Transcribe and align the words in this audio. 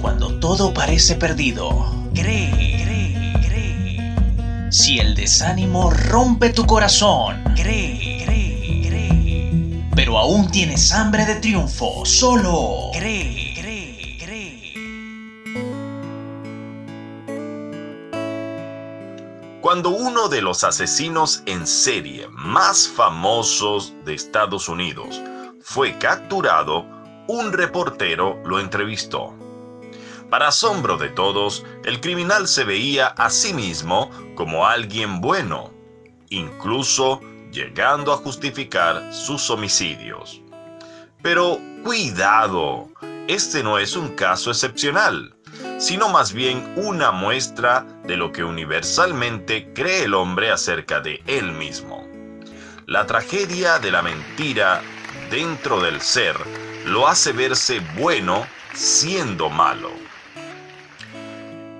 Cuando 0.00 0.38
todo 0.38 0.72
parece 0.74 1.14
perdido, 1.14 1.92
cree, 2.14 2.50
cree, 2.82 3.32
cree. 3.46 4.70
Si 4.70 4.98
el 4.98 5.14
desánimo 5.14 5.90
rompe 5.90 6.50
tu 6.50 6.66
corazón, 6.66 7.42
cree, 7.54 8.22
cree, 8.24 8.88
cree. 8.88 9.88
Pero 9.94 10.18
aún 10.18 10.50
tienes 10.50 10.92
hambre 10.92 11.24
de 11.24 11.36
triunfo, 11.36 12.04
solo 12.04 12.90
cree, 12.92 13.54
cree, 13.58 14.18
cree. 14.18 14.74
Cuando 19.60 19.90
uno 19.90 20.28
de 20.28 20.42
los 20.42 20.62
asesinos 20.62 21.42
en 21.46 21.66
serie 21.66 22.28
más 22.30 22.86
famosos 22.86 23.94
de 24.04 24.14
Estados 24.14 24.68
Unidos 24.68 25.20
fue 25.62 25.96
capturado, 25.98 26.93
un 27.26 27.52
reportero 27.52 28.40
lo 28.44 28.60
entrevistó. 28.60 29.34
Para 30.30 30.48
asombro 30.48 30.96
de 30.96 31.10
todos, 31.10 31.64
el 31.84 32.00
criminal 32.00 32.48
se 32.48 32.64
veía 32.64 33.08
a 33.08 33.30
sí 33.30 33.54
mismo 33.54 34.10
como 34.34 34.66
alguien 34.66 35.20
bueno, 35.20 35.70
incluso 36.28 37.20
llegando 37.52 38.12
a 38.12 38.16
justificar 38.16 39.12
sus 39.12 39.48
homicidios. 39.50 40.42
Pero 41.22 41.58
cuidado, 41.84 42.88
este 43.28 43.62
no 43.62 43.78
es 43.78 43.96
un 43.96 44.08
caso 44.16 44.50
excepcional, 44.50 45.36
sino 45.78 46.08
más 46.08 46.32
bien 46.32 46.74
una 46.76 47.12
muestra 47.12 47.86
de 48.04 48.16
lo 48.16 48.32
que 48.32 48.44
universalmente 48.44 49.72
cree 49.72 50.04
el 50.04 50.14
hombre 50.14 50.50
acerca 50.50 51.00
de 51.00 51.22
él 51.26 51.52
mismo. 51.52 52.06
La 52.86 53.06
tragedia 53.06 53.78
de 53.78 53.90
la 53.90 54.02
mentira 54.02 54.82
dentro 55.30 55.80
del 55.80 56.00
ser 56.00 56.36
lo 56.86 57.08
hace 57.08 57.32
verse 57.32 57.80
bueno 57.96 58.46
siendo 58.74 59.48
malo. 59.48 59.90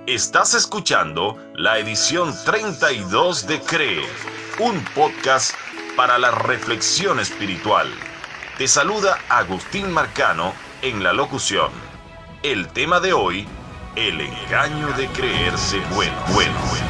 Estás 0.07 0.53
escuchando 0.53 1.37
la 1.55 1.79
edición 1.79 2.33
32 2.45 3.47
de 3.47 3.59
Cree, 3.61 4.05
un 4.59 4.83
podcast 4.95 5.55
para 5.95 6.17
la 6.17 6.31
reflexión 6.31 7.19
espiritual. 7.19 7.91
Te 8.57 8.67
saluda 8.67 9.19
Agustín 9.29 9.91
Marcano 9.91 10.53
en 10.81 11.03
la 11.03 11.13
locución. 11.13 11.71
El 12.43 12.67
tema 12.69 12.99
de 12.99 13.13
hoy, 13.13 13.47
el 13.95 14.21
engaño 14.21 14.87
de 14.93 15.07
creerse 15.07 15.79
bueno, 15.93 16.15
bueno, 16.33 16.55
bueno. 16.69 16.84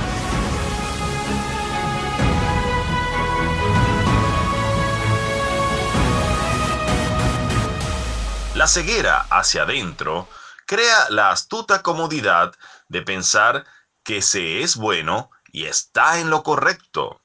La 8.66 8.70
ceguera 8.70 9.28
hacia 9.30 9.62
adentro 9.62 10.28
crea 10.66 11.12
la 11.12 11.30
astuta 11.30 11.84
comodidad 11.84 12.56
de 12.88 13.04
pensar 13.04 13.64
que 14.04 14.24
se 14.24 14.64
es 14.64 14.76
bueno 14.76 15.30
y 15.52 15.66
está 15.66 16.18
en 16.18 16.32
lo 16.32 16.42
correcto. 16.42 17.22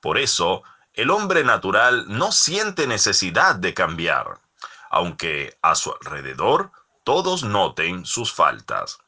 Por 0.00 0.16
eso, 0.16 0.62
el 0.92 1.10
hombre 1.10 1.42
natural 1.42 2.04
no 2.06 2.30
siente 2.30 2.86
necesidad 2.86 3.56
de 3.56 3.74
cambiar, 3.74 4.38
aunque 4.88 5.58
a 5.60 5.74
su 5.74 5.92
alrededor 5.92 6.70
todos 7.02 7.42
noten 7.42 8.06
sus 8.06 8.32
faltas. 8.32 8.98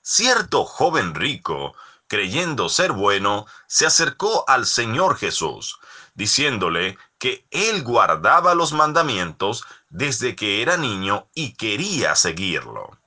Cierto 0.00 0.64
joven 0.64 1.16
rico, 1.16 1.74
creyendo 2.08 2.68
ser 2.68 2.92
bueno, 2.92 3.46
se 3.66 3.86
acercó 3.86 4.44
al 4.48 4.66
Señor 4.66 5.16
Jesús, 5.16 5.78
diciéndole 6.14 6.98
que 7.18 7.46
él 7.50 7.84
guardaba 7.84 8.54
los 8.54 8.72
mandamientos 8.72 9.64
desde 9.90 10.34
que 10.34 10.62
era 10.62 10.76
niño 10.76 11.28
y 11.34 11.54
quería 11.54 12.16
seguirlo. 12.16 12.98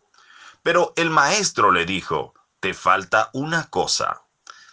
Pero 0.64 0.94
el 0.96 1.10
maestro 1.10 1.72
le 1.72 1.86
dijo, 1.86 2.34
te 2.60 2.74
falta 2.74 3.30
una 3.34 3.70
cosa. 3.70 4.22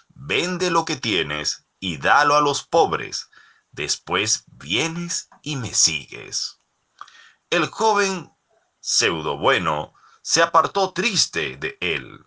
Vende 0.09 0.71
lo 0.71 0.85
que 0.85 0.97
tienes 0.97 1.65
y 1.81 1.97
dalo 1.97 2.37
a 2.37 2.41
los 2.41 2.63
pobres. 2.63 3.31
Después 3.73 4.45
vienes 4.47 5.31
y 5.43 5.57
me 5.57 5.73
sigues. 5.73 6.59
El 7.51 7.67
joven 7.69 8.31
pseudo 8.81 9.39
bueno 9.39 9.95
se 10.21 10.43
apartó 10.43 10.93
triste 10.93 11.57
de 11.57 11.79
él, 11.81 12.27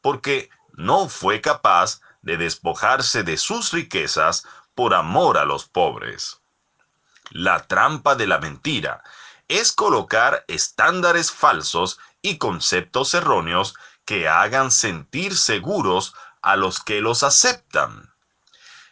porque 0.00 0.50
no 0.72 1.08
fue 1.08 1.40
capaz 1.40 2.00
de 2.22 2.36
despojarse 2.36 3.22
de 3.22 3.36
sus 3.36 3.72
riquezas 3.72 4.46
por 4.74 4.94
amor 4.94 5.38
a 5.38 5.44
los 5.44 5.68
pobres. 5.68 6.40
La 7.30 7.66
trampa 7.66 8.14
de 8.14 8.26
la 8.26 8.38
mentira 8.38 9.02
es 9.48 9.72
colocar 9.72 10.44
estándares 10.48 11.30
falsos 11.30 11.98
y 12.22 12.38
conceptos 12.38 13.14
erróneos 13.14 13.74
que 14.04 14.28
hagan 14.28 14.70
sentir 14.70 15.36
seguros 15.36 16.14
a 16.40 16.56
los 16.56 16.80
que 16.80 17.00
los 17.00 17.22
aceptan. 17.22 18.12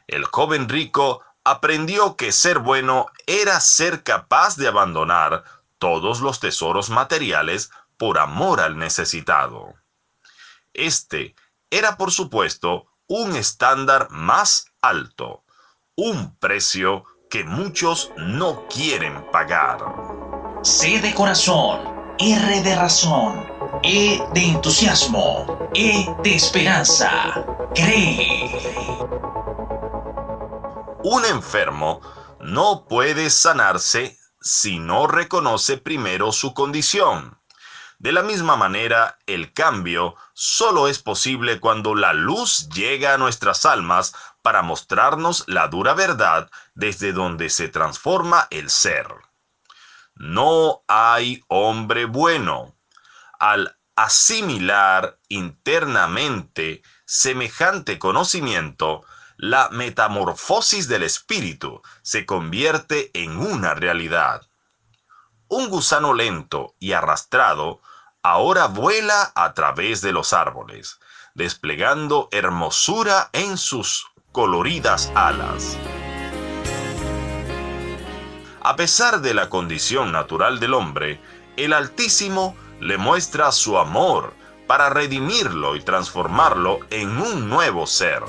El 0.07 0.25
joven 0.25 0.69
rico 0.69 1.25
aprendió 1.45 2.17
que 2.17 2.33
ser 2.33 2.59
bueno 2.59 3.07
era 3.27 3.61
ser 3.61 4.03
capaz 4.03 4.57
de 4.57 4.69
abandonar 4.69 5.45
todos 5.79 6.21
los 6.21 6.41
tesoros 6.41 6.91
materiales 6.91 7.71
por 7.97 8.19
amor 8.19 8.61
al 8.61 8.79
necesitado. 8.79 9.75
Este 10.75 11.35
era, 11.71 11.97
por 11.97 12.13
supuesto, 12.13 12.87
un 13.07 13.37
estándar 13.37 14.09
más 14.11 14.67
alto, 14.83 15.45
un 15.97 16.37
precio 16.37 17.05
que 17.31 17.45
muchos 17.45 18.11
no 18.17 18.67
quieren 18.69 19.25
pagar. 19.31 19.79
C 20.63 21.01
de 21.01 21.15
corazón 21.15 22.01
R 22.23 22.61
de 22.61 22.77
razón, 22.77 23.47
E 23.83 24.21
de 24.35 24.45
entusiasmo, 24.45 25.71
E 25.73 26.07
de 26.23 26.35
esperanza. 26.35 27.11
Cree. 27.75 28.53
Un 31.03 31.25
enfermo 31.25 32.03
no 32.41 32.85
puede 32.87 33.31
sanarse 33.31 34.19
si 34.39 34.79
no 34.79 35.07
reconoce 35.07 35.79
primero 35.79 36.31
su 36.31 36.53
condición. 36.53 37.40
De 38.01 38.13
la 38.13 38.23
misma 38.23 38.57
manera, 38.57 39.19
el 39.27 39.53
cambio 39.53 40.17
solo 40.33 40.89
es 40.89 40.99
posible 40.99 41.61
cuando 41.61 41.95
la 41.95 42.15
luz 42.15 42.67
llega 42.71 43.13
a 43.13 43.19
nuestras 43.19 43.67
almas 43.67 44.15
para 44.41 44.63
mostrarnos 44.63 45.45
la 45.49 45.69
dura 45.69 45.93
verdad 45.93 46.51
desde 46.75 47.13
donde 47.13 47.51
se 47.51 47.69
transforma 47.69 48.49
el 48.49 48.71
ser. 48.71 49.07
No 50.15 50.83
hay 50.89 51.45
hombre 51.49 52.07
bueno. 52.07 52.75
Al 53.39 53.77
asimilar 53.97 55.19
internamente 55.29 56.83
semejante 57.05 57.99
conocimiento, 57.99 59.05
la 59.37 59.69
metamorfosis 59.69 60.89
del 60.89 61.03
espíritu 61.03 61.83
se 62.01 62.25
convierte 62.25 63.11
en 63.13 63.37
una 63.37 63.75
realidad. 63.75 64.49
Un 65.49 65.69
gusano 65.69 66.15
lento 66.15 66.75
y 66.79 66.93
arrastrado 66.93 67.83
ahora 68.23 68.67
vuela 68.67 69.33
a 69.35 69.55
través 69.55 70.01
de 70.03 70.13
los 70.13 70.33
árboles, 70.33 71.01
desplegando 71.35 72.29
hermosura 72.33 73.31
en 73.33 73.57
sus 73.57 74.07
coloridas 74.33 75.11
alas. 75.15 75.77
A 78.63 78.77
pesar 78.77 79.21
de 79.21 79.33
la 79.33 79.49
condición 79.49 80.13
natural 80.13 80.61
del 80.61 80.75
hombre, 80.75 81.21
el 81.57 81.73
Altísimo 81.73 82.55
le 82.79 82.99
muestra 82.99 83.53
su 83.53 83.79
amor 83.79 84.35
para 84.67 84.91
redimirlo 84.91 85.75
y 85.77 85.81
transformarlo 85.81 86.81
en 86.91 87.19
un 87.19 87.49
nuevo 87.49 87.87
ser. 87.87 88.23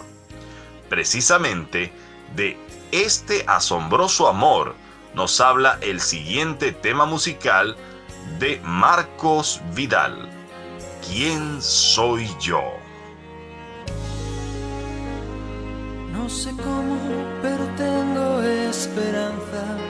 Precisamente 0.90 1.94
de 2.35 2.58
este 2.91 3.44
asombroso 3.47 4.28
amor 4.28 4.75
nos 5.13 5.40
habla 5.41 5.78
el 5.81 6.00
siguiente 6.00 6.72
tema 6.72 7.06
musical 7.06 7.75
de 8.40 8.59
Marcos 8.64 9.62
Vidal. 9.73 10.29
¿Quién 11.08 11.62
soy 11.62 12.29
yo? 12.40 12.62
No 16.12 16.29
sé 16.29 16.52
cómo, 16.52 16.97
pero 17.41 17.66
tengo 17.76 18.41
esperanza 18.41 19.82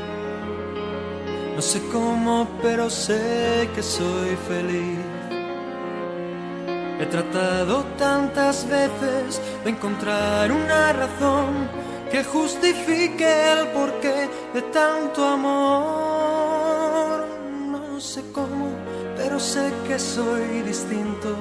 no 1.61 1.67
sé 1.67 1.79
cómo, 1.91 2.47
pero 2.63 2.89
sé 2.89 3.69
que 3.75 3.83
soy 3.83 4.35
feliz. 4.47 4.97
He 6.99 7.05
tratado 7.05 7.83
tantas 7.99 8.67
veces 8.67 9.39
de 9.63 9.69
encontrar 9.69 10.51
una 10.51 10.91
razón 10.93 11.69
que 12.11 12.23
justifique 12.23 13.51
el 13.51 13.67
porqué 13.67 14.27
de 14.55 14.61
tanto 14.73 15.23
amor. 15.23 16.20
Sé 18.01 18.23
cómo, 18.33 18.69
pero 19.15 19.39
sé 19.39 19.71
que 19.87 19.99
soy 19.99 20.63
distinto. 20.63 21.37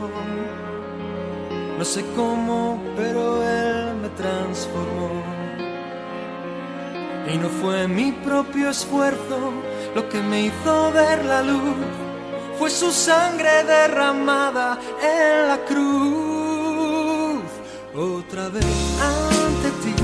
No 1.79 1.85
sé 1.87 2.05
cómo, 2.15 2.79
pero 2.97 3.43
él 3.43 3.95
me 4.03 4.11
transformó. 4.11 5.09
Y 7.33 7.39
no 7.39 7.49
fue 7.49 7.89
mi 7.89 8.13
propio 8.13 8.69
esfuerzo 8.69 9.53
lo 9.95 10.07
que 10.11 10.21
me 10.21 10.43
hizo 10.43 10.93
ver 10.93 11.25
la 11.25 11.43
luz 11.43 11.77
fue 12.59 12.69
su 12.69 12.93
sangre 12.93 13.65
derramada 13.65 14.79
en 15.03 15.49
la 15.49 15.57
cruz. 15.65 17.41
Otra 17.95 18.51
vez 18.51 18.67
ante 19.01 19.71
ti, 19.83 19.95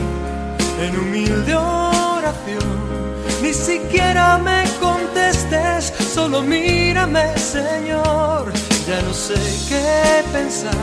en 0.81 0.99
humilde 0.99 1.55
oración. 1.55 2.87
Ni 3.43 3.53
siquiera 3.53 4.39
me 4.39 4.65
contestes, 4.81 5.46
mírame, 6.43 7.37
Señor. 7.39 8.53
Ya 8.87 9.01
no 9.03 9.13
sé 9.13 9.35
qué 9.69 10.23
pensar, 10.33 10.75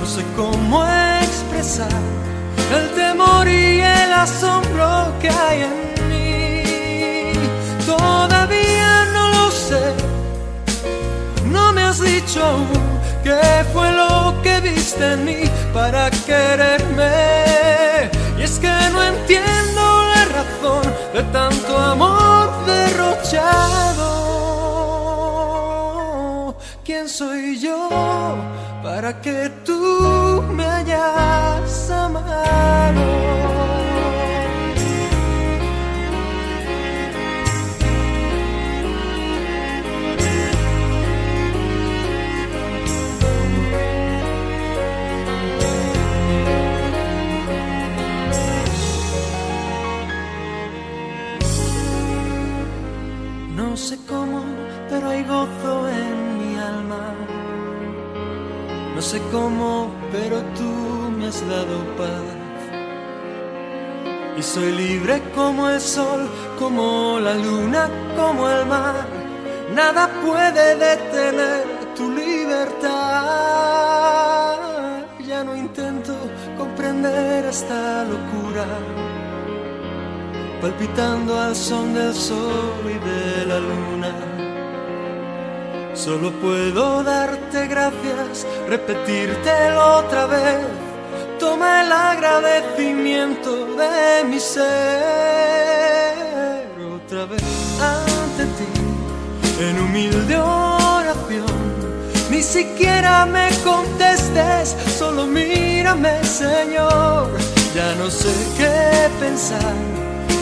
no 0.00 0.06
sé 0.06 0.22
cómo 0.36 0.84
expresar 1.22 1.88
el 2.74 2.90
temor 2.94 3.46
y 3.46 3.80
el 3.80 4.12
asombro 4.12 5.12
que 5.20 5.28
hay 5.28 5.62
en 5.62 6.08
mí. 6.08 7.32
Todavía 7.86 9.04
no 9.12 9.28
lo 9.28 9.50
sé, 9.50 9.94
no 11.46 11.72
me 11.72 11.82
has 11.82 12.00
dicho 12.00 12.44
aún 12.44 12.68
qué 13.22 13.64
fue 13.72 13.92
lo 13.92 14.34
que 14.42 14.60
viste 14.60 15.12
en 15.12 15.24
mí 15.24 15.42
para 15.72 16.10
quererme. 16.10 18.10
Y 18.38 18.42
es 18.42 18.58
que 18.58 18.72
no 18.92 19.04
entiendo 19.04 20.04
la 20.14 20.24
razón 20.24 20.82
de 21.14 21.22
tanto 21.32 21.78
amor 21.78 22.50
derrochado. 22.66 24.29
¿Quién 27.00 27.08
soy 27.08 27.58
yo 27.58 27.88
para 28.82 29.22
que 29.22 29.50
tú 29.64 30.42
me 30.52 30.69
sé 59.10 59.20
cómo, 59.32 59.90
pero 60.12 60.36
tú 60.56 60.70
me 61.16 61.26
has 61.26 61.40
dado 61.48 61.76
paz. 61.98 62.26
Y 64.38 64.42
soy 64.42 64.70
libre 64.70 65.20
como 65.34 65.68
el 65.68 65.80
sol, 65.80 66.28
como 66.60 67.18
la 67.18 67.34
luna, 67.34 67.90
como 68.16 68.48
el 68.48 68.64
mar. 68.66 69.04
Nada 69.74 70.08
puede 70.24 70.76
detener 70.76 71.64
tu 71.96 72.08
libertad. 72.08 72.90
Ya 75.26 75.42
no 75.42 75.56
intento 75.56 76.14
comprender 76.56 77.46
esta 77.46 78.04
locura 78.04 78.66
palpitando 80.60 81.36
al 81.36 81.56
son 81.56 81.94
del 81.94 82.14
sol 82.14 82.84
y 82.84 82.98
de 83.08 83.46
la 83.46 83.58
luna. 83.58 84.39
Solo 86.04 86.32
puedo 86.40 87.02
darte 87.04 87.66
gracias, 87.68 88.46
repetírtelo 88.66 89.98
otra 89.98 90.24
vez. 90.26 90.66
Toma 91.38 91.82
el 91.82 91.92
agradecimiento 91.92 93.66
de 93.76 94.24
mi 94.24 94.40
ser 94.40 94.64
otra 96.96 97.26
vez 97.26 97.42
ante 97.78 98.46
ti 98.56 98.64
en 99.60 99.78
humilde 99.78 100.38
oración. 100.38 101.60
Ni 102.30 102.42
siquiera 102.42 103.26
me 103.26 103.50
contestes, 103.62 104.74
solo 104.98 105.26
mírame, 105.26 106.24
Señor. 106.24 107.28
Ya 107.74 107.94
no 107.96 108.10
sé 108.10 108.32
qué 108.56 109.10
pensar 109.20 109.74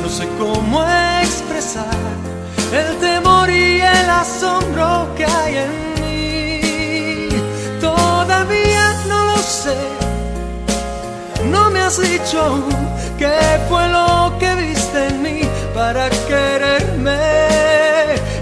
no 0.03 0.09
sé 0.09 0.29
cómo 0.39 0.83
expresar 1.23 2.38
el 2.73 2.99
temor 2.99 3.51
y 3.51 3.81
el 3.81 4.11
asombro 4.11 5.09
que 5.17 5.25
hay 5.25 5.57
en 5.57 5.95
mí. 6.01 7.29
Todavía 7.81 8.95
no 9.07 9.25
lo 9.25 9.37
sé, 9.39 9.77
no 11.51 11.71
me 11.71 11.81
has 11.81 11.99
dicho 12.01 12.63
qué 13.19 13.61
fue 13.69 13.89
lo 13.89 14.37
que 14.39 14.55
viste 14.55 15.07
en 15.09 15.23
mí 15.23 15.41
para 15.75 16.11
quererme. 16.29 17.19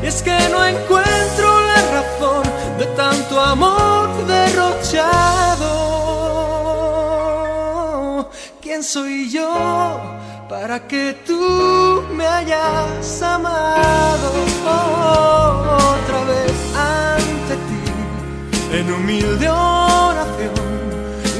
Y 0.02 0.06
es 0.06 0.22
que 0.22 0.36
no 0.50 0.64
encuentro 0.64 1.60
la 1.62 1.80
razón 1.96 2.44
de 2.78 2.86
tanto 2.96 3.40
amor 3.40 4.08
derrochado. 4.26 5.86
¿Quién 8.60 8.82
soy 8.82 9.30
yo? 9.30 10.25
Para 10.48 10.78
que 10.86 11.16
tú 11.26 12.04
me 12.12 12.26
hayas 12.26 13.22
amado 13.22 14.32
otra 14.64 16.24
vez 16.24 16.52
ante 16.76 17.54
ti 17.66 18.76
en 18.78 18.92
humilde 18.92 19.48
oración. 19.48 20.54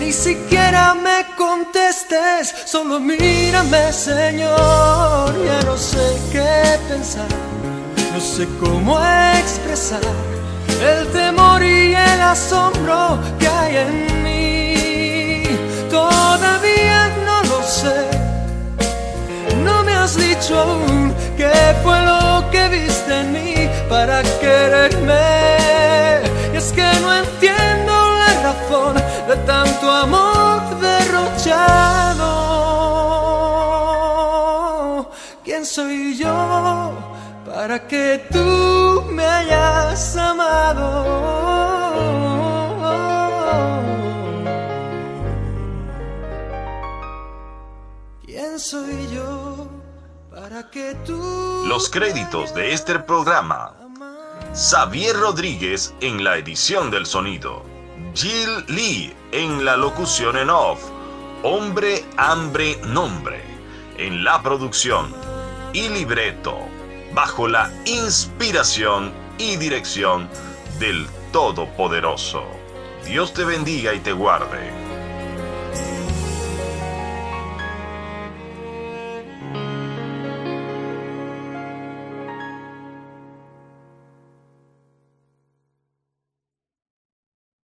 Ni 0.01 0.13
siquiera 0.13 0.95
me 0.95 1.27
contestes, 1.37 2.55
solo 2.67 2.99
mírame, 2.99 3.93
Señor. 3.93 5.35
Ya 5.45 5.63
no 5.65 5.77
sé 5.77 6.17
qué 6.33 6.79
pensar, 6.89 7.29
no 8.13 8.21
sé 8.21 8.49
cómo 8.61 8.99
expresar 9.39 10.03
el 10.83 11.07
temor 11.13 11.63
y 11.63 11.95
el 11.95 12.21
asombro 12.21 13.19
que 13.39 13.49
hay 13.49 13.77
en 13.77 14.23
mí. 14.25 15.45
Todavía 15.91 16.96
has 20.47 20.49
dicho 20.49 20.61
aún 20.61 21.15
qué 21.37 21.53
fue 21.83 22.01
lo 22.03 22.51
que 22.51 22.69
viste 22.69 23.21
en 23.21 23.33
mí 23.33 23.55
para 23.89 24.23
quererme. 24.41 25.15
Y 26.53 26.57
es 26.57 26.73
que 26.73 26.85
no 27.01 27.15
entiendo 27.15 27.93
la 27.93 28.43
razón 28.43 28.95
de 29.29 29.37
tanto 29.47 29.91
amor 29.91 30.61
derrochado. 30.81 32.31
¿Quién 35.45 35.65
soy 35.65 36.17
yo 36.17 36.93
para 37.45 37.87
que 37.87 38.27
tú 38.31 39.05
me 39.11 39.25
hayas 39.25 40.17
amado? 40.17 41.05
¿Quién 48.25 48.59
soy 48.59 49.09
yo? 49.15 49.36
Los 51.67 51.91
créditos 51.91 52.55
de 52.55 52.73
este 52.73 52.99
programa. 52.99 53.75
Xavier 54.55 55.15
Rodríguez 55.15 55.93
en 56.01 56.25
la 56.25 56.39
edición 56.39 56.91
del 56.91 57.05
sonido. 57.05 57.63
Jill 58.15 58.65
Lee 58.69 59.15
en 59.33 59.67
la 59.67 59.77
locución 59.77 60.39
en 60.39 60.49
off. 60.49 60.83
Hombre, 61.43 62.07
hambre, 62.17 62.79
nombre. 62.87 63.43
En 63.99 64.25
la 64.25 64.43
producción 64.43 65.15
y 65.75 65.91
libreto. 65.91 66.57
Bajo 67.13 67.49
la 67.49 67.71
inspiración 67.85 69.13
y 69.37 69.57
dirección 69.57 70.27
del 70.79 71.07
Todopoderoso. 71.33 72.45
Dios 73.05 73.35
te 73.35 73.45
bendiga 73.45 73.93
y 73.93 74.01
te 74.01 74.15
guarde. 74.15 74.86